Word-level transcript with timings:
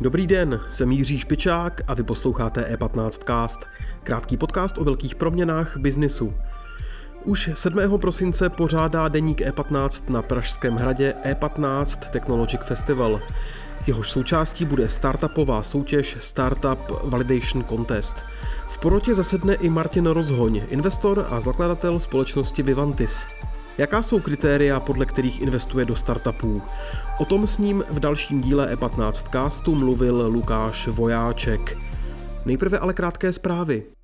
Dobrý 0.00 0.26
den, 0.26 0.60
jsem 0.68 0.92
Jiří 0.92 1.18
Špičák 1.18 1.80
a 1.86 1.94
vy 1.94 2.02
posloucháte 2.02 2.76
E15 2.76 3.10
Cast, 3.26 3.66
krátký 4.02 4.36
podcast 4.36 4.78
o 4.78 4.84
velkých 4.84 5.14
proměnách 5.14 5.76
biznisu. 5.76 6.34
Už 7.24 7.50
7. 7.54 7.98
prosince 8.00 8.48
pořádá 8.48 9.08
deník 9.08 9.40
E15 9.40 10.12
na 10.12 10.22
Pražském 10.22 10.76
hradě 10.76 11.14
E15 11.24 12.10
Technologic 12.10 12.60
Festival. 12.64 13.20
Jehož 13.86 14.10
součástí 14.10 14.64
bude 14.64 14.88
startupová 14.88 15.62
soutěž 15.62 16.16
Startup 16.20 16.90
Validation 17.04 17.64
Contest. 17.64 18.24
Porotě 18.82 19.14
zasedne 19.14 19.54
i 19.54 19.68
Martin 19.68 20.06
Rozhoň, 20.06 20.62
investor 20.68 21.26
a 21.30 21.40
zakladatel 21.40 22.00
společnosti 22.00 22.62
Vivantis. 22.62 23.26
Jaká 23.78 24.02
jsou 24.02 24.20
kritéria, 24.20 24.80
podle 24.80 25.06
kterých 25.06 25.40
investuje 25.40 25.84
do 25.84 25.96
startupů? 25.96 26.62
O 27.20 27.24
tom 27.24 27.46
s 27.46 27.58
ním 27.58 27.84
v 27.90 28.00
dalším 28.00 28.40
díle 28.40 28.74
E15 28.74 29.12
castu 29.32 29.74
mluvil 29.74 30.26
Lukáš 30.26 30.88
Vojáček. 30.88 31.78
Nejprve 32.46 32.78
ale 32.78 32.94
krátké 32.94 33.32
zprávy. 33.32 33.97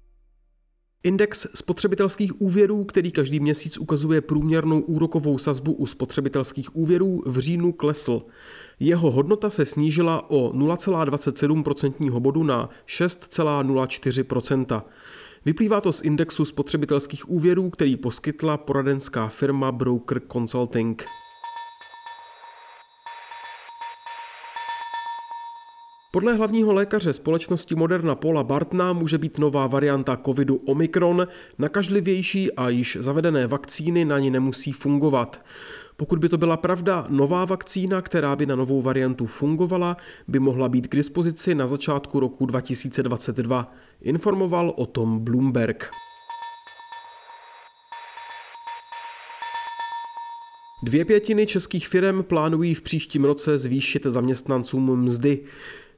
Index 1.04 1.46
spotřebitelských 1.54 2.40
úvěrů, 2.40 2.84
který 2.84 3.12
každý 3.12 3.40
měsíc 3.40 3.78
ukazuje 3.78 4.20
průměrnou 4.20 4.80
úrokovou 4.80 5.38
sazbu 5.38 5.72
u 5.72 5.86
spotřebitelských 5.86 6.76
úvěrů, 6.76 7.22
v 7.26 7.38
říjnu 7.38 7.72
klesl. 7.72 8.22
Jeho 8.80 9.10
hodnota 9.10 9.50
se 9.50 9.66
snížila 9.66 10.30
o 10.30 10.52
0,27% 10.52 12.20
bodu 12.20 12.42
na 12.42 12.68
6,04%. 12.86 14.82
Vyplývá 15.44 15.80
to 15.80 15.92
z 15.92 16.02
indexu 16.02 16.44
spotřebitelských 16.44 17.30
úvěrů, 17.30 17.70
který 17.70 17.96
poskytla 17.96 18.56
poradenská 18.56 19.28
firma 19.28 19.72
Broker 19.72 20.22
Consulting. 20.32 21.04
Podle 26.14 26.34
hlavního 26.34 26.72
lékaře 26.72 27.12
společnosti 27.12 27.74
Moderna 27.74 28.14
Paula 28.14 28.44
Bartna 28.44 28.92
může 28.92 29.18
být 29.18 29.38
nová 29.38 29.66
varianta 29.66 30.16
covidu 30.24 30.56
Omikron 30.56 31.28
nakažlivější 31.58 32.52
a 32.52 32.68
již 32.68 32.98
zavedené 33.00 33.46
vakcíny 33.46 34.04
na 34.04 34.18
ní 34.18 34.30
nemusí 34.30 34.72
fungovat. 34.72 35.44
Pokud 35.96 36.18
by 36.18 36.28
to 36.28 36.38
byla 36.38 36.56
pravda, 36.56 37.06
nová 37.08 37.44
vakcína, 37.44 38.02
která 38.02 38.36
by 38.36 38.46
na 38.46 38.56
novou 38.56 38.82
variantu 38.82 39.26
fungovala, 39.26 39.96
by 40.28 40.38
mohla 40.38 40.68
být 40.68 40.86
k 40.86 40.96
dispozici 40.96 41.54
na 41.54 41.66
začátku 41.66 42.20
roku 42.20 42.46
2022, 42.46 43.72
informoval 44.02 44.72
o 44.76 44.86
tom 44.86 45.18
Bloomberg. 45.18 45.90
Dvě 50.82 51.04
pětiny 51.04 51.46
českých 51.46 51.88
firm 51.88 52.22
plánují 52.22 52.74
v 52.74 52.82
příštím 52.82 53.24
roce 53.24 53.58
zvýšit 53.58 54.02
zaměstnancům 54.06 55.00
mzdy. 55.00 55.44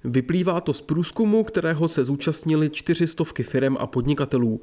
Vyplývá 0.05 0.61
to 0.61 0.73
z 0.73 0.81
průzkumu, 0.81 1.45
kterého 1.45 1.89
se 1.89 2.05
zúčastnili 2.05 2.71
čtyřistovky 2.71 3.43
firm 3.43 3.77
a 3.81 3.87
podnikatelů. 3.87 4.61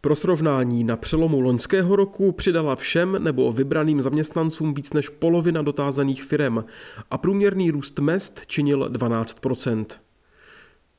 Pro 0.00 0.16
srovnání 0.16 0.84
na 0.84 0.96
přelomu 0.96 1.40
loňského 1.40 1.96
roku 1.96 2.32
přidala 2.32 2.76
všem 2.76 3.16
nebo 3.24 3.52
vybraným 3.52 4.02
zaměstnancům 4.02 4.74
víc 4.74 4.92
než 4.92 5.08
polovina 5.08 5.62
dotázaných 5.62 6.24
firm 6.24 6.64
a 7.10 7.18
průměrný 7.18 7.70
růst 7.70 7.98
mest 7.98 8.40
činil 8.46 8.88
12% 8.88 9.86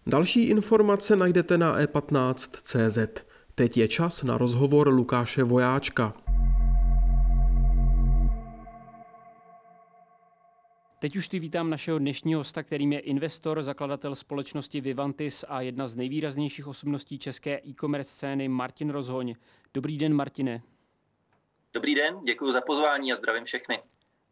Další 0.07 0.43
informace 0.43 1.15
najdete 1.15 1.57
na 1.57 1.79
e15.cz. 1.81 3.23
Teď 3.55 3.77
je 3.77 3.87
čas 3.87 4.23
na 4.23 4.37
rozhovor 4.37 4.87
Lukáše 4.87 5.43
Vojáčka. 5.43 6.13
Teď 10.99 11.15
už 11.15 11.27
ty 11.27 11.39
vítám 11.39 11.69
našeho 11.69 11.99
dnešního 11.99 12.39
hosta, 12.39 12.63
kterým 12.63 12.93
je 12.93 12.99
investor, 12.99 13.63
zakladatel 13.63 14.15
společnosti 14.15 14.81
Vivantis 14.81 15.45
a 15.47 15.61
jedna 15.61 15.87
z 15.87 15.95
nejvýraznějších 15.95 16.67
osobností 16.67 17.19
české 17.19 17.61
e-commerce 17.67 18.11
scény 18.11 18.47
Martin 18.47 18.89
Rozhoň. 18.89 19.35
Dobrý 19.73 19.97
den, 19.97 20.13
Martine. 20.13 20.61
Dobrý 21.73 21.95
den, 21.95 22.19
děkuji 22.19 22.51
za 22.51 22.61
pozvání 22.61 23.11
a 23.11 23.15
zdravím 23.15 23.43
všechny. 23.43 23.79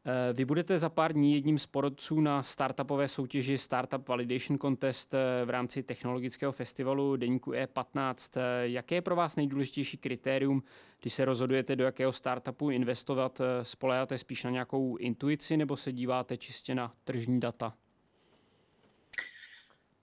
Eh, 0.05 0.33
vy 0.33 0.45
budete 0.45 0.77
za 0.77 0.89
pár 0.89 1.13
dní 1.13 1.33
jedním 1.33 1.57
z 1.57 1.65
porodců 1.65 2.21
na 2.21 2.43
startupové 2.43 3.07
soutěži 3.07 3.57
Startup 3.57 4.09
Validation 4.09 4.59
Contest 4.59 5.13
eh, 5.13 5.45
v 5.45 5.49
rámci 5.49 5.83
technologického 5.83 6.51
festivalu 6.51 7.15
Deníku 7.15 7.51
E15. 7.51 8.39
Eh, 8.39 8.67
jaké 8.67 8.95
je 8.95 9.01
pro 9.01 9.15
vás 9.15 9.35
nejdůležitější 9.35 9.97
kritérium, 9.97 10.63
když 11.01 11.13
se 11.13 11.25
rozhodujete, 11.25 11.75
do 11.75 11.83
jakého 11.83 12.11
startupu 12.11 12.69
investovat? 12.69 13.41
Spoleháte 13.61 14.17
spíš 14.17 14.43
na 14.43 14.49
nějakou 14.49 14.95
intuici 14.97 15.57
nebo 15.57 15.77
se 15.77 15.91
díváte 15.91 16.37
čistě 16.37 16.75
na 16.75 16.91
tržní 17.03 17.39
data? 17.39 17.73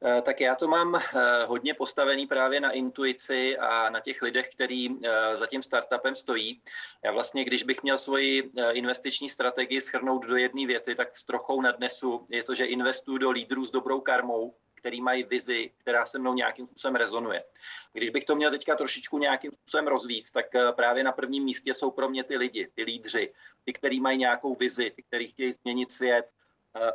Eh, 0.04 0.22
tak 0.22 0.40
já 0.40 0.54
to 0.54 0.68
mám 0.68 0.94
eh, 0.94 1.00
hodně 1.44 1.74
postavený 1.74 2.26
právě 2.26 2.60
na 2.60 2.70
intuici 2.70 3.58
a 3.58 3.90
na 3.90 4.00
těch 4.00 4.22
lidech, 4.22 4.48
kteří 4.48 5.00
eh, 5.04 5.36
za 5.36 5.46
tím 5.46 5.62
startupem 5.62 6.14
stojí. 6.14 6.62
Já 7.04 7.12
vlastně, 7.12 7.44
když 7.44 7.62
bych 7.62 7.82
měl 7.82 7.98
svoji 7.98 8.50
investiční 8.72 9.28
strategii 9.28 9.80
schrnout 9.80 10.26
do 10.26 10.36
jedné 10.36 10.66
věty, 10.66 10.94
tak 10.94 11.16
s 11.16 11.24
trochou 11.24 11.60
nadnesu 11.60 12.26
je 12.28 12.42
to, 12.42 12.54
že 12.54 12.64
investuju 12.64 13.18
do 13.18 13.30
lídrů 13.30 13.66
s 13.66 13.70
dobrou 13.70 14.00
karmou, 14.00 14.54
který 14.74 15.00
mají 15.00 15.22
vizi, 15.24 15.70
která 15.78 16.06
se 16.06 16.18
mnou 16.18 16.34
nějakým 16.34 16.66
způsobem 16.66 16.94
rezonuje. 16.94 17.44
Když 17.92 18.10
bych 18.10 18.24
to 18.24 18.36
měl 18.36 18.50
teďka 18.50 18.76
trošičku 18.76 19.18
nějakým 19.18 19.52
způsobem 19.52 19.86
rozvíct, 19.86 20.32
tak 20.32 20.46
právě 20.76 21.04
na 21.04 21.12
prvním 21.12 21.44
místě 21.44 21.74
jsou 21.74 21.90
pro 21.90 22.08
mě 22.08 22.24
ty 22.24 22.36
lidi, 22.36 22.68
ty 22.74 22.82
lídři, 22.82 23.32
ty, 23.64 23.72
kteří 23.72 24.00
mají 24.00 24.18
nějakou 24.18 24.54
vizi, 24.54 24.90
ty, 24.90 25.02
kteří 25.02 25.28
chtějí 25.28 25.52
změnit 25.52 25.92
svět, 25.92 26.32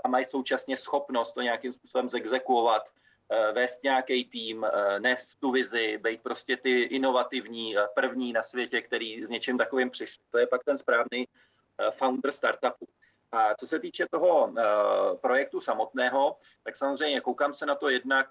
a 0.04 0.08
mají 0.08 0.26
současně 0.26 0.78
schopnost 0.78 1.32
to 1.32 1.42
nějakým 1.42 1.74
způsobem 1.74 2.10
zexekuovat, 2.10 2.90
eh, 3.30 3.52
vést 3.52 3.84
nějaký 3.84 4.26
tým, 4.26 4.66
eh, 4.66 5.00
nést 5.00 5.36
tu 5.36 5.52
vizi, 5.52 5.98
být 5.98 6.22
prostě 6.22 6.58
ty 6.58 6.82
inovativní, 6.82 7.76
první 7.96 8.34
na 8.34 8.44
světě, 8.44 8.82
který 8.82 9.26
s 9.26 9.30
něčím 9.30 9.58
takovým 9.58 9.90
přišli. 9.90 10.24
To 10.32 10.38
je 10.38 10.48
pak 10.48 10.64
ten 10.64 10.78
správný 10.78 11.28
founder 11.92 12.32
startupu. 12.32 12.88
A 13.32 13.56
co 13.56 13.68
se 13.68 13.80
týče 13.80 14.06
toho 14.12 14.54
projektu 15.22 15.62
samotného, 15.62 16.38
tak 16.64 16.76
samozřejmě 16.76 17.22
koukám 17.22 17.54
se 17.54 17.66
na 17.66 17.76
to 17.76 17.90
jednak 17.90 18.28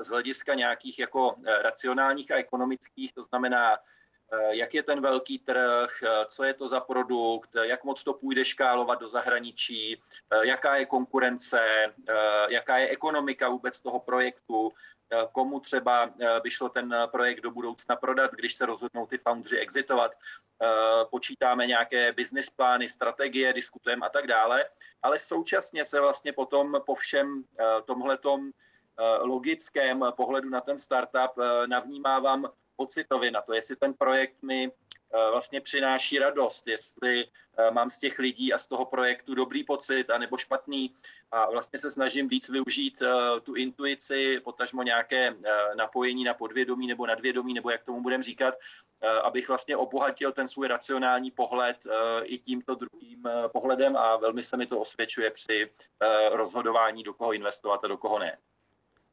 z 0.00 0.08
hlediska 0.08 0.54
nějakých 0.54 0.98
jako 0.98 1.34
racionálních 1.62 2.30
a 2.30 2.36
ekonomických, 2.36 3.12
to 3.12 3.22
znamená 3.22 3.78
Eh, 3.78 3.82
jak 4.48 4.74
je 4.74 4.82
ten 4.82 5.00
velký 5.00 5.38
trh, 5.38 6.02
eh, 6.02 6.24
co 6.26 6.44
je 6.44 6.54
to 6.54 6.68
za 6.68 6.80
produkt, 6.80 7.50
jak 7.62 7.84
moc 7.84 8.04
to 8.04 8.14
půjde 8.14 8.44
škálovat 8.44 9.00
do 9.00 9.08
zahraničí, 9.08 10.00
eh, 10.30 10.46
jaká 10.46 10.76
je 10.76 10.86
konkurence, 10.86 11.58
jaká 12.48 12.78
je 12.78 12.88
ekonomika 12.88 13.48
vůbec 13.48 13.80
toho 13.80 14.00
projektu, 14.00 14.72
komu 15.32 15.60
třeba 15.60 16.10
by 16.42 16.50
šlo 16.50 16.68
ten 16.68 16.96
projekt 17.10 17.40
do 17.40 17.50
budoucna 17.50 17.96
prodat, 17.96 18.30
když 18.30 18.54
se 18.54 18.66
rozhodnou 18.66 19.06
ty 19.06 19.18
foundři 19.18 19.58
exitovat. 19.58 20.14
Počítáme 21.10 21.66
nějaké 21.66 22.12
business 22.12 22.50
plány, 22.50 22.88
strategie, 22.88 23.52
diskutujeme 23.52 24.06
a 24.06 24.08
tak 24.08 24.26
dále, 24.26 24.64
ale 25.02 25.18
současně 25.18 25.84
se 25.84 26.00
vlastně 26.00 26.32
potom 26.32 26.80
po 26.86 26.94
všem 26.94 27.44
tomhletom 27.84 28.50
logickém 29.20 30.04
pohledu 30.16 30.48
na 30.48 30.60
ten 30.60 30.78
startup 30.78 31.32
navnímávám 31.66 32.48
pocitově 32.78 33.30
na 33.30 33.42
to, 33.42 33.54
jestli 33.54 33.76
ten 33.76 33.94
projekt 33.94 34.42
mi 34.42 34.70
eh, 34.70 35.30
vlastně 35.30 35.60
přináší 35.60 36.18
radost, 36.18 36.68
jestli 36.68 37.26
eh, 37.26 37.70
mám 37.70 37.90
z 37.90 37.98
těch 37.98 38.18
lidí 38.18 38.52
a 38.52 38.58
z 38.58 38.66
toho 38.66 38.84
projektu 38.84 39.34
dobrý 39.34 39.64
pocit, 39.64 40.10
anebo 40.10 40.36
špatný. 40.36 40.94
A 41.30 41.50
vlastně 41.50 41.78
se 41.78 41.90
snažím 41.90 42.28
víc 42.28 42.48
využít 42.48 43.02
eh, 43.02 43.40
tu 43.40 43.54
intuici, 43.54 44.40
potažmo 44.40 44.82
nějaké 44.82 45.34
napojení 45.76 46.24
na 46.24 46.34
podvědomí 46.34 46.86
nebo 46.86 47.06
nadvědomí, 47.06 47.54
nebo 47.54 47.70
jak 47.70 47.84
tomu 47.84 48.00
budeme 48.00 48.22
říkat, 48.22 48.54
abych 49.22 49.48
vlastně 49.48 49.76
obohatil 49.76 50.32
ten 50.32 50.48
svůj 50.48 50.68
racionální 50.68 51.30
pohled 51.30 51.76
i 52.22 52.38
tímto 52.38 52.74
druhým 52.74 53.22
pohledem 53.52 53.96
a 53.96 54.16
velmi 54.16 54.42
se 54.42 54.56
mi 54.56 54.66
to 54.66 54.80
osvědčuje 54.80 55.30
při 55.30 55.70
rozhodování, 56.30 57.02
do 57.02 57.14
koho 57.14 57.32
investovat 57.32 57.84
a 57.84 57.88
do 57.88 57.96
koho 57.96 58.18
ne. 58.18 58.38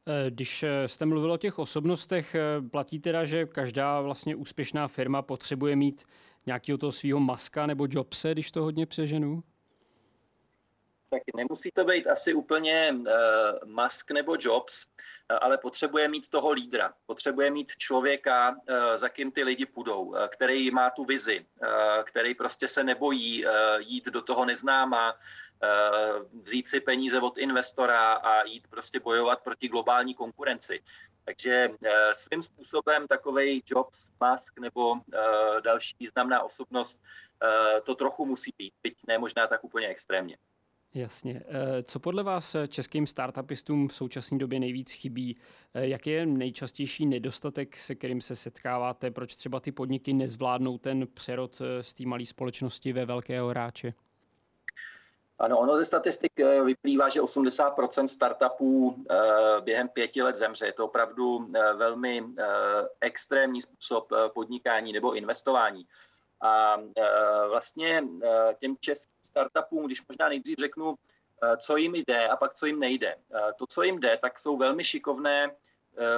Eh, 0.07 0.31
když 0.31 0.63
eh, 0.63 0.87
jste 0.87 1.05
mluvil 1.05 1.31
o 1.31 1.37
těch 1.37 1.59
osobnostech, 1.59 2.35
eh, 2.35 2.61
platí 2.61 2.99
teda, 2.99 3.25
že 3.25 3.45
každá 3.45 4.01
vlastně 4.01 4.35
úspěšná 4.35 4.87
firma 4.87 5.21
potřebuje 5.21 5.75
mít 5.75 6.03
nějakého 6.45 6.77
toho 6.77 6.91
svého 6.91 7.19
maska 7.19 7.65
nebo 7.65 7.87
jobse, 7.89 8.31
když 8.31 8.51
to 8.51 8.63
hodně 8.63 8.85
přeženu? 8.85 9.43
Tak 11.15 11.23
nemusí 11.35 11.71
to 11.71 11.83
být 11.83 12.07
asi 12.07 12.33
úplně 12.33 12.95
uh, 12.97 13.03
Musk 13.65 14.11
nebo 14.11 14.35
Jobs, 14.39 14.85
ale 15.41 15.57
potřebuje 15.57 16.07
mít 16.07 16.29
toho 16.29 16.51
lídra. 16.51 16.93
Potřebuje 17.05 17.51
mít 17.51 17.71
člověka, 17.77 18.51
uh, 18.51 18.75
za 18.95 19.09
kým 19.09 19.31
ty 19.31 19.43
lidi 19.43 19.65
půjdou, 19.65 20.03
uh, 20.03 20.27
který 20.27 20.71
má 20.71 20.89
tu 20.89 21.03
vizi, 21.03 21.45
uh, 21.61 22.03
který 22.03 22.35
prostě 22.35 22.67
se 22.67 22.83
nebojí 22.83 23.45
uh, 23.45 23.51
jít 23.79 24.05
do 24.05 24.21
toho 24.21 24.45
neznáma, 24.45 25.15
Eh, 25.63 26.19
vzít 26.41 26.67
si 26.67 26.79
peníze 26.79 27.19
od 27.19 27.37
investora 27.37 28.13
a 28.13 28.43
jít 28.43 28.67
prostě 28.67 28.99
bojovat 28.99 29.41
proti 29.41 29.67
globální 29.67 30.13
konkurenci. 30.13 30.83
Takže 31.25 31.69
svým 32.13 32.43
způsobem 32.43 33.07
takový 33.07 33.63
Jobs, 33.65 34.09
Musk 34.23 34.59
nebo 34.59 34.95
další 35.63 35.95
významná 35.99 36.43
osobnost 36.43 36.99
to 37.83 37.95
trochu 37.95 38.25
musí 38.25 38.53
být, 38.57 38.73
byť 38.83 38.97
ne 39.07 39.17
možná 39.17 39.47
tak 39.47 39.63
úplně 39.63 39.87
extrémně. 39.87 40.37
Jasně. 40.95 41.43
Eh, 41.47 41.83
co 41.83 41.99
podle 41.99 42.23
vás 42.23 42.55
eh, 42.55 42.67
českým 42.67 43.07
startupistům 43.07 43.87
v 43.87 43.93
současné 43.93 44.37
době 44.37 44.59
nejvíc 44.59 44.91
chybí? 44.91 45.37
Eh, 45.73 45.87
jaký 45.87 46.09
je 46.09 46.25
nejčastější 46.25 47.05
nedostatek, 47.05 47.77
se 47.77 47.95
kterým 47.95 48.21
se 48.21 48.35
setkáváte? 48.35 49.11
Proč 49.11 49.35
třeba 49.35 49.59
ty 49.59 49.71
podniky 49.71 50.13
nezvládnou 50.13 50.77
ten 50.77 51.07
přerod 51.13 51.61
z 51.81 51.93
té 51.93 52.05
malé 52.05 52.25
společnosti 52.25 52.93
ve 52.93 53.05
velkého 53.05 53.49
hráče? 53.49 53.93
Ano, 55.39 55.59
ono 55.59 55.77
ze 55.77 55.85
statistik 55.85 56.31
vyplývá, 56.65 57.09
že 57.09 57.21
80% 57.21 58.05
startupů 58.05 59.05
během 59.61 59.89
pěti 59.89 60.21
let 60.21 60.35
zemře. 60.35 60.65
Je 60.65 60.73
to 60.73 60.85
opravdu 60.85 61.47
velmi 61.77 62.23
extrémní 63.01 63.61
způsob 63.61 64.11
podnikání 64.33 64.93
nebo 64.93 65.13
investování. 65.13 65.85
A 66.45 66.77
vlastně 67.49 68.03
těm 68.59 68.75
českým 68.79 69.13
startupům, 69.21 69.85
když 69.85 70.07
možná 70.07 70.29
nejdřív 70.29 70.57
řeknu, 70.59 70.95
eh, 71.43 71.57
co 71.57 71.77
jim 71.77 71.95
jde 71.95 72.27
a 72.27 72.37
pak 72.37 72.53
co 72.53 72.65
jim 72.65 72.79
nejde. 72.79 73.15
To, 73.57 73.67
co 73.67 73.83
jim 73.83 73.99
jde, 73.99 74.17
tak 74.21 74.39
jsou 74.39 74.57
velmi 74.57 74.83
šikovné 74.83 75.55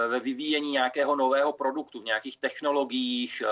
ve 0.08 0.20
vyvíjení 0.20 0.72
nějakého 0.72 1.16
nového 1.16 1.54
produktu, 1.54 2.02
v 2.02 2.04
nějakých 2.04 2.38
technologiích. 2.38 3.44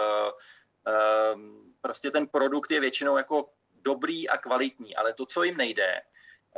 Prostě 1.81 2.12
ten 2.12 2.27
produkt 2.27 2.72
je 2.72 2.80
většinou 2.80 3.18
jako 3.18 3.50
dobrý 3.81 4.30
a 4.30 4.38
kvalitní, 4.38 4.95
ale 4.95 5.13
to, 5.13 5.25
co 5.25 5.44
jim 5.44 5.57
nejde, 5.57 6.01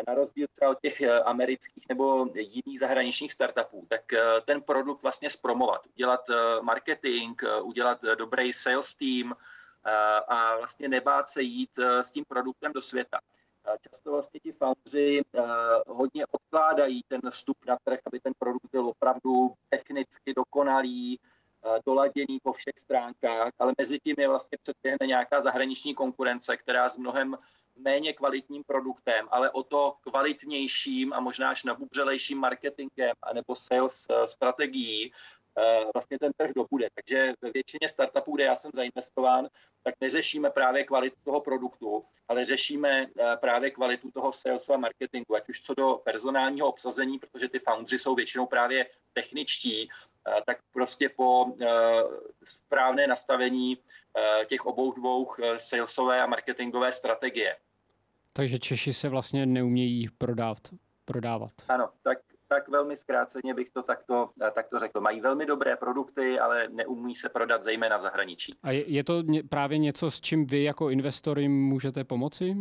na 0.08 0.14
rozdíl 0.14 0.48
třeba 0.54 0.72
od 0.72 0.80
těch 0.82 1.02
amerických 1.26 1.86
nebo 1.90 2.28
jiných 2.36 2.80
zahraničních 2.80 3.34
startupů, 3.34 3.86
tak 3.90 4.02
ten 4.46 4.62
produkt 4.62 5.02
vlastně 5.02 5.30
zpromovat, 5.30 5.88
udělat 5.88 6.30
marketing, 6.62 7.42
udělat 7.62 8.02
dobrý 8.02 8.54
sales 8.54 8.96
team, 8.96 9.36
a 10.28 10.58
vlastně 10.58 10.88
nebát 10.88 11.28
se 11.28 11.42
jít 11.42 11.80
eh, 11.80 12.04
s 12.04 12.12
tím 12.12 12.26
produktem 12.28 12.74
do 12.74 12.82
světa. 12.82 13.20
Často 13.90 14.12
vlastně 14.12 14.40
ti 14.40 14.52
foundři 14.52 15.22
eh, 15.22 15.42
hodně 15.88 16.26
odkládají 16.32 17.02
ten 17.08 17.22
vstup 17.30 17.58
na 17.68 17.78
trh, 17.84 18.00
aby 18.06 18.20
ten 18.20 18.34
produkt 18.40 18.72
byl 18.72 18.88
opravdu 18.88 19.54
technicky 19.70 20.34
dokonalý, 20.34 21.20
eh, 21.20 21.80
doladěný 21.86 22.40
po 22.44 22.54
všech 22.54 22.80
stránkách, 22.80 23.52
ale 23.60 23.74
mezi 23.78 24.00
tím 24.00 24.16
je 24.18 24.28
vlastně 24.28 24.58
předběhne 24.62 25.08
nějaká 25.08 25.42
zahraniční 25.42 25.96
konkurence, 25.96 26.58
která 26.58 26.90
s 26.90 26.98
mnohem 26.98 27.38
méně 27.76 28.14
kvalitním 28.14 28.64
produktem, 28.64 29.28
ale 29.32 29.52
o 29.52 29.64
to 29.64 29.96
kvalitnějším 30.02 31.14
a 31.14 31.20
možná 31.20 31.50
až 31.50 31.64
nabubřelejším 31.64 32.38
marketingem 32.38 33.16
anebo 33.24 33.56
sales 33.56 34.08
strategií 34.26 35.12
Eh, 35.12 35.37
vlastně 35.94 36.20
ten 36.20 36.32
trh 36.38 36.52
dobude. 36.56 36.88
Takže 36.96 37.34
ve 37.42 37.52
většině 37.52 37.90
startupů, 37.90 38.36
kde 38.36 38.44
já 38.44 38.56
jsem 38.56 38.72
zainvestován, 38.76 39.48
tak 39.84 39.96
neřešíme 40.02 40.50
právě 40.50 40.84
kvalitu 40.84 41.16
toho 41.24 41.42
produktu, 41.42 42.04
ale 42.28 42.46
řešíme 42.46 43.06
eh, 43.20 43.38
právě 43.42 43.72
kvalitu 43.72 44.12
toho 44.12 44.32
salesu 44.32 44.74
a 44.74 44.78
marketingu, 44.78 45.36
ať 45.36 45.50
už 45.50 45.62
co 45.62 45.74
do 45.74 46.02
personálního 46.04 46.68
obsazení, 46.68 47.20
protože 47.20 47.50
ty 47.50 47.60
foundry 47.60 48.00
jsou 48.00 48.16
většinou 48.16 48.46
právě 48.46 48.86
techničtí, 49.14 49.90
eh, 50.28 50.42
tak 50.46 50.58
prostě 50.74 51.10
po 51.10 51.46
správné 52.44 53.08
nastavení 53.08 53.78
těch 54.46 54.66
obou 54.66 54.92
dvou 54.92 55.32
salesové 55.58 56.22
a 56.22 56.26
marketingové 56.26 56.92
strategie. 56.92 57.56
Takže 58.34 58.60
Češi 58.60 58.94
se 58.94 59.10
vlastně 59.10 59.46
neumějí 59.46 60.10
prodávat. 60.18 60.58
prodávat. 61.06 61.52
Ano, 61.68 61.90
tak 62.04 62.18
tak 62.48 62.70
velmi 62.70 62.96
zkráceně 62.96 63.54
bych 63.54 63.70
to 63.70 63.84
takto, 63.84 64.30
eh, 64.48 64.52
takto 64.52 64.80
řekl. 64.80 65.02
Mají 65.02 65.22
velmi 65.22 65.46
dobré 65.46 65.76
produkty, 65.76 66.40
ale 66.40 66.68
neumí 66.70 67.16
se 67.16 67.30
prodat 67.30 67.64
zejména 67.64 67.98
v 67.98 68.02
zahraničí. 68.02 68.54
A 68.64 68.72
je, 68.72 69.04
to 69.04 69.24
právě 69.50 69.78
něco, 69.78 70.12
s 70.12 70.22
čím 70.22 70.48
vy 70.48 70.64
jako 70.64 70.90
investor 70.90 71.40
jim 71.40 71.52
můžete 71.52 72.04
pomoci? 72.04 72.56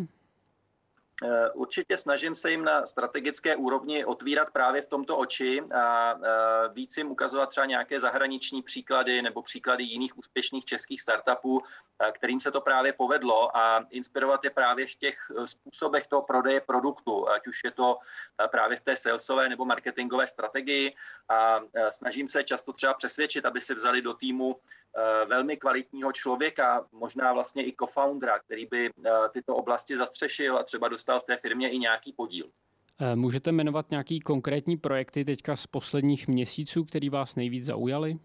Eh, 1.25 1.51
určitě 1.51 1.97
snažím 1.97 2.35
se 2.35 2.51
jim 2.51 2.65
na 2.65 2.87
strategické 2.87 3.57
úrovni 3.57 4.05
otvírat 4.05 4.51
právě 4.51 4.83
v 4.83 4.89
tomto 4.89 5.17
oči 5.17 5.63
a 5.75 6.15
eh, 6.15 6.29
víc 6.73 6.97
jim 6.97 7.11
ukazovat 7.11 7.49
třeba 7.49 7.67
nějaké 7.67 8.01
zahraniční 8.01 8.63
příklady 8.63 9.23
nebo 9.23 9.43
příklady 9.43 9.85
jiných 9.85 10.19
úspěšných 10.19 10.65
českých 10.65 11.01
startupů, 11.01 11.63
eh, 11.99 12.13
kterým 12.13 12.41
se 12.41 12.51
to 12.51 12.61
právě 12.61 12.93
povedlo 12.93 13.57
a 13.57 13.87
inspirovat 13.91 14.45
je 14.45 14.51
právě 14.51 14.87
v 14.87 14.95
těch 14.95 15.19
způsobech 15.45 16.07
toho 16.07 16.23
prodeje 16.23 16.61
produktu, 16.61 17.29
ať 17.29 17.47
už 17.47 17.65
je 17.65 17.71
to 17.71 17.99
právě 18.51 18.77
v 18.77 18.81
té 18.81 18.97
salesové 18.97 19.49
nebo 19.49 19.65
marketingové 19.65 20.27
strategii. 20.27 20.95
A 21.29 21.61
snažím 21.91 22.29
se 22.29 22.45
často 22.45 22.73
třeba 22.73 22.95
přesvědčit, 22.95 23.47
aby 23.47 23.61
si 23.61 23.75
vzali 23.75 24.03
do 24.03 24.15
týmu 24.15 24.61
velmi 25.27 25.57
kvalitního 25.57 26.13
člověka, 26.13 26.87
možná 26.93 27.33
vlastně 27.33 27.67
i 27.67 27.75
co-foundera, 27.79 28.39
který 28.39 28.67
by 28.67 28.91
tyto 29.33 29.57
oblasti 29.57 29.97
zastřešil 29.97 30.57
a 30.57 30.63
třeba 30.63 30.89
dostal 30.89 31.06
dostal 31.07 31.21
v 31.21 31.25
té 31.25 31.37
firmě 31.37 31.71
i 31.71 31.79
nějaký 31.79 32.13
podíl. 32.13 32.47
Eh, 33.01 33.17
můžete 33.17 33.53
jmenovat 33.53 33.91
nějaký 33.91 34.21
konkrétní 34.21 34.77
projekty 34.77 35.25
teďka 35.25 35.57
z 35.57 35.67
posledních 35.67 36.29
měsíců, 36.29 36.85
který 36.85 37.09
vás 37.09 37.37
nejvíc 37.37 37.65
zaujaly? 37.65 38.19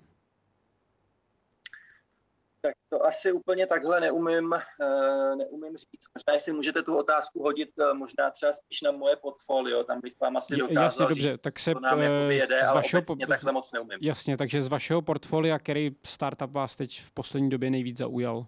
Tak 2.61 2.75
to 2.89 3.05
asi 3.05 3.31
úplně 3.31 3.67
takhle 3.67 3.99
neumím, 3.99 4.53
eh, 4.53 5.35
neumím 5.35 5.77
říct. 5.77 6.07
Možná 6.15 6.33
jestli 6.33 6.53
můžete 6.53 6.83
tu 6.83 6.97
otázku 6.97 7.43
hodit 7.43 7.69
eh, 7.79 7.93
možná 7.93 8.31
třeba 8.31 8.53
spíš 8.53 8.81
na 8.81 8.91
moje 8.91 9.15
portfolio, 9.15 9.83
tam 9.83 10.01
bych 10.01 10.19
vám 10.19 10.37
asi 10.37 10.55
dokázal 10.55 10.83
jasně, 10.83 11.05
dobře, 11.05 11.31
říct, 11.31 11.41
tak 11.41 11.59
se, 11.59 11.73
co 11.73 11.79
nám 11.79 11.99
uh, 11.99 12.03
jede, 12.29 12.57
z 12.57 12.63
ale 12.63 12.75
vašeho, 12.75 13.03
obecně 13.07 13.27
takhle 13.27 13.51
moc 13.51 13.71
neumím. 13.71 13.99
Jasně, 14.01 14.37
takže 14.37 14.61
z 14.61 14.67
vašeho 14.67 15.01
portfolia, 15.01 15.59
který 15.59 15.95
startup 16.03 16.51
vás 16.51 16.75
teď 16.75 17.01
v 17.01 17.11
poslední 17.11 17.49
době 17.49 17.69
nejvíc 17.69 17.97
zaujal? 17.97 18.45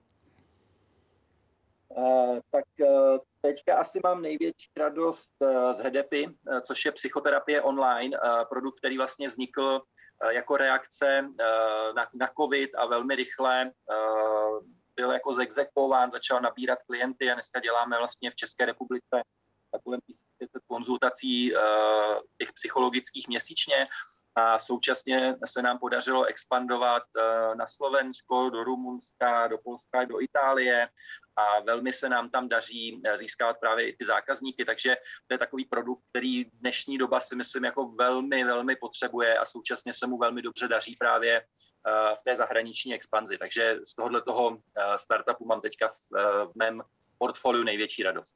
Uh, 1.90 2.40
tak 2.52 2.66
uh, 2.80 3.18
teďka 3.46 3.78
asi 3.78 4.00
mám 4.04 4.22
největší 4.22 4.72
radost 4.78 5.32
uh, 5.40 5.74
z 5.74 5.80
HEDEPy, 5.80 6.28
uh, 6.28 6.60
což 6.60 6.86
je 6.86 6.92
psychoterapie 6.92 7.62
online, 7.62 8.18
uh, 8.18 8.44
produkt, 8.50 8.78
který 8.78 8.98
vlastně 8.98 9.28
vznikl 9.28 9.82
jako 10.30 10.58
reakce 10.58 11.30
na, 12.16 12.30
COVID 12.40 12.76
a 12.76 12.86
velmi 12.86 13.16
rychle 13.16 13.72
byl 14.96 15.12
jako 15.12 15.34
zexekvován, 15.34 16.12
začal 16.12 16.42
nabírat 16.42 16.80
klienty 16.88 17.32
a 17.32 17.34
dneska 17.34 17.60
děláme 17.60 17.98
vlastně 17.98 18.32
v 18.32 18.36
České 18.36 18.66
republice 18.66 19.22
kolem 19.84 20.00
1500 20.08 20.64
konzultací 20.68 21.54
těch 22.38 22.54
psychologických 22.54 23.28
měsíčně 23.28 23.88
a 24.36 24.60
současně 24.60 25.36
se 25.46 25.62
nám 25.62 25.80
podařilo 25.80 26.26
expandovat 26.26 27.04
na 27.54 27.68
Slovensko, 27.68 28.50
do 28.50 28.64
Rumunska, 28.64 29.48
do 29.48 29.58
Polska, 29.58 30.06
do 30.06 30.22
Itálie 30.22 30.88
a 31.36 31.60
velmi 31.66 31.94
se 31.94 32.10
nám 32.10 32.30
tam 32.30 32.48
daří 32.48 33.02
eh, 33.06 33.18
získávat 33.18 33.58
právě 33.60 33.90
i 33.90 33.96
ty 34.00 34.06
zákazníky, 34.06 34.66
takže 34.66 34.96
to 35.28 35.34
je 35.34 35.38
takový 35.38 35.66
produkt, 35.66 36.02
který 36.10 36.46
dnešní 36.46 36.98
doba 36.98 37.20
si 37.20 37.36
myslím 37.36 37.64
jako 37.64 37.88
velmi, 37.88 38.44
velmi 38.44 38.76
potřebuje 38.76 39.38
a 39.38 39.46
současně 39.46 39.94
se 39.94 40.08
mu 40.08 40.18
velmi 40.18 40.42
dobře 40.42 40.68
daří 40.68 40.96
právě 41.00 41.38
eh, 41.38 42.16
v 42.16 42.24
té 42.24 42.36
zahraniční 42.36 42.94
expanzi. 42.94 43.38
Takže 43.38 43.80
z 43.84 43.96
tohohle 43.96 44.22
toho 44.22 44.58
eh, 44.58 44.98
startupu 44.98 45.46
mám 45.46 45.62
teďka 45.62 45.88
v, 45.88 46.12
v 46.46 46.52
mém 46.56 46.82
portfoliu 47.18 47.64
největší 47.64 48.04
radost. 48.04 48.36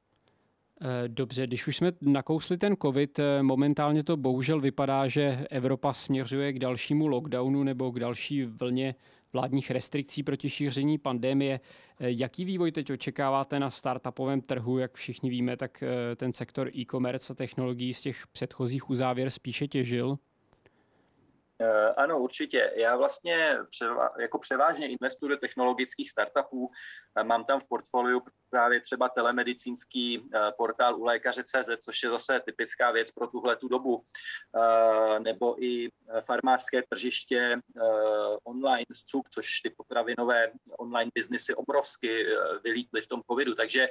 Dobře, 1.08 1.48
když 1.48 1.68
už 1.68 1.77
jsme 1.77 1.92
nakousli 2.01 2.58
ten 2.58 2.75
COVID, 2.82 3.20
momentálně 3.42 4.04
to 4.04 4.18
bohužel 4.18 4.62
vypadá, 4.62 5.08
že 5.08 5.46
Evropa 5.50 5.94
směřuje 5.94 6.54
k 6.54 6.60
dalšímu 6.60 7.08
lockdownu 7.08 7.63
nebo 7.63 7.92
k 7.92 8.00
další 8.00 8.46
vlně 8.46 8.96
vládních 9.34 9.72
restrikcí 9.72 10.24
proti 10.24 10.50
šíření 10.50 10.98
pandemie. 10.98 11.60
Jaký 12.00 12.46
vývoj 12.46 12.72
teď 12.72 12.91
očekáváte 12.91 13.60
na 13.60 13.69
startupovém 13.69 14.41
trhu? 14.41 14.77
Jak 14.77 14.96
všichni 14.96 15.29
víme, 15.29 15.57
tak 15.57 15.84
eh, 15.84 16.15
ten 16.15 16.34
sektor 16.34 16.69
e-commerce 16.75 17.34
a 17.34 17.36
technologií 17.36 17.93
z 17.93 18.01
těch 18.01 18.27
předchozích 18.27 18.89
uzávěr 18.89 19.29
spíše 19.29 19.67
těžil. 19.67 20.17
Eh, 21.62 21.93
ano, 21.93 22.19
určitě. 22.19 22.72
Já 22.75 22.96
vlastně 22.96 23.57
jako 24.19 24.39
převážně 24.39 24.88
investuji 24.88 25.29
do 25.29 25.38
technologických 25.38 26.10
startupů. 26.10 26.67
Eh, 27.15 27.24
mám 27.24 27.43
tam 27.43 27.60
v 27.60 27.67
portfoliu 27.67 28.22
právě 28.50 28.80
třeba 28.80 29.10
telemedicínský 29.10 30.30
eh, 30.34 30.39
portál 30.58 31.00
u 31.00 31.04
lékaře.cz, 31.04 31.70
což 31.80 32.04
je 32.04 32.10
zase 32.10 32.42
typická 32.46 32.92
věc 32.92 33.12
pro 33.12 33.27
tuhle 33.27 33.56
tu 33.56 33.68
dobu, 33.68 34.04
nebo 35.20 35.63
i 35.63 35.89
farmářské 36.25 36.84
tržiště 36.89 37.60
online 38.44 38.86
z 38.94 39.04
CUK, 39.04 39.30
což 39.30 39.60
ty 39.62 39.70
potravinové 39.70 40.51
online 40.80 41.12
biznesy 41.16 41.56
obrovsky 41.56 42.25
vylítly 42.63 43.01
v 43.01 43.08
tom 43.08 43.22
covidu. 43.32 43.56
Takže 43.56 43.88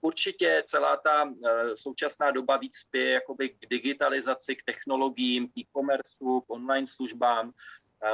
určitě 0.00 0.62
celá 0.66 0.96
ta 0.96 1.32
současná 1.74 2.30
doba 2.30 2.56
víc 2.56 2.76
spěje 2.76 3.10
jakoby 3.10 3.48
k 3.48 3.66
digitalizaci, 3.70 4.56
k 4.56 4.64
technologiím, 4.66 5.48
k 5.48 5.58
e-commerce, 5.58 6.16
k 6.18 6.50
online 6.50 6.86
službám. 6.86 7.52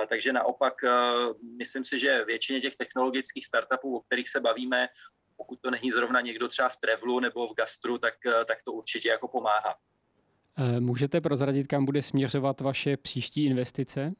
Takže 0.08 0.32
naopak 0.32 0.74
myslím 1.58 1.84
si, 1.84 1.98
že 1.98 2.24
většině 2.24 2.60
těch 2.60 2.76
technologických 2.76 3.46
startupů, 3.46 3.96
o 3.96 4.00
kterých 4.00 4.28
se 4.28 4.40
bavíme, 4.40 4.88
pokud 5.36 5.60
to 5.60 5.70
není 5.70 5.90
zrovna 5.90 6.20
někdo 6.20 6.48
třeba 6.48 6.68
v 6.68 6.76
Trevlu 6.76 7.20
nebo 7.20 7.46
v 7.46 7.54
Gastru, 7.54 7.98
tak, 7.98 8.14
tak 8.44 8.58
to 8.64 8.72
určitě 8.72 9.08
jako 9.08 9.28
pomáhá. 9.28 9.74
Můžete 10.78 11.20
prozradit, 11.20 11.66
kam 11.66 11.84
bude 11.84 12.02
směřovat 12.02 12.60
vaše 12.60 12.96
příští 12.96 13.44
investice? 13.44 14.12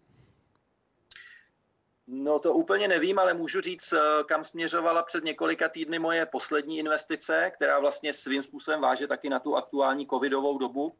No 2.07 2.39
to 2.39 2.55
úplně 2.55 2.89
nevím, 2.89 3.19
ale 3.19 3.35
můžu 3.35 3.61
říct, 3.61 3.93
eh, 3.93 4.25
kam 4.25 4.45
směřovala 4.45 5.03
před 5.03 5.25
několika 5.25 5.69
týdny 5.69 5.99
moje 5.99 6.27
poslední 6.27 6.79
investice, 6.79 7.51
která 7.55 7.79
vlastně 7.79 8.13
svým 8.13 8.43
způsobem 8.43 8.81
váže 8.81 9.07
taky 9.07 9.29
na 9.29 9.39
tu 9.39 9.57
aktuální 9.57 10.07
covidovou 10.07 10.59
dobu. 10.59 10.97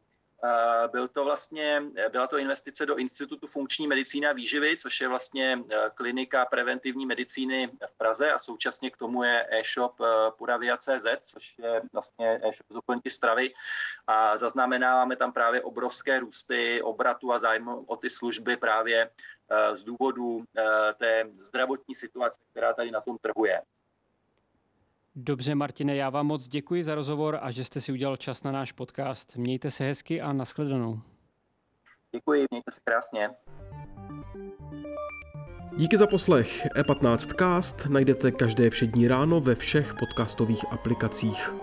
Byl 0.91 1.07
to 1.07 1.23
vlastně, 1.23 1.83
byla 2.11 2.27
to 2.27 2.37
investice 2.37 2.85
do 2.85 2.95
Institutu 2.95 3.47
funkční 3.47 3.87
medicíny 3.87 4.27
a 4.27 4.33
výživy, 4.33 4.77
což 4.77 5.01
je 5.01 5.07
vlastně 5.07 5.59
eh, 5.71 5.89
klinika 5.95 6.45
preventivní 6.45 7.05
medicíny 7.05 7.71
v 7.87 7.97
Praze 7.97 8.31
a 8.31 8.39
současně 8.39 8.91
k 8.91 8.97
tomu 8.97 9.23
je 9.23 9.47
e-shop 9.49 9.95
Puravia.cz, 10.37 11.05
což 11.21 11.57
je 11.57 11.81
vlastně 11.93 12.39
e-shop 12.43 12.67
z 12.69 12.73
doplňky 12.73 13.09
stravy 13.09 13.53
a 14.07 14.37
zaznamenáváme 14.37 15.15
tam 15.15 15.33
právě 15.33 15.61
obrovské 15.61 16.19
růsty 16.19 16.81
obratu 16.81 17.33
a 17.33 17.39
zájmu 17.39 17.85
o 17.87 17.95
ty 17.95 18.09
služby 18.09 18.57
právě 18.57 19.09
Eh, 19.53 19.75
z 19.75 19.83
důvodu 19.83 20.39
té 20.97 21.25
zdravotní 21.39 21.95
situace, 21.95 22.41
která 22.51 22.73
tady 22.73 22.91
na 22.91 23.01
tom 23.01 23.17
trhu 23.17 23.45
je. 23.45 23.61
Dobře, 25.15 25.55
Martine, 25.55 25.95
já 25.95 26.09
vám 26.09 26.27
moc 26.27 26.47
děkuji 26.47 26.83
za 26.83 26.95
rozhovor 26.95 27.39
a 27.41 27.51
že 27.51 27.63
jste 27.63 27.81
si 27.81 27.91
udělal 27.91 28.17
čas 28.17 28.43
na 28.43 28.51
náš 28.51 28.71
podcast. 28.71 29.35
Mějte 29.35 29.71
se 29.71 29.83
hezky 29.83 30.21
a 30.21 30.33
nashledanou. 30.33 31.01
Děkuji, 32.11 32.45
mějte 32.51 32.71
se 32.71 32.79
krásně. 32.83 33.29
Díky 35.77 35.97
za 35.97 36.07
poslech. 36.07 36.65
E15cast 36.65 37.89
najdete 37.89 38.31
každé 38.31 38.69
všední 38.69 39.07
ráno 39.07 39.39
ve 39.39 39.55
všech 39.55 39.93
podcastových 39.99 40.65
aplikacích. 40.71 41.53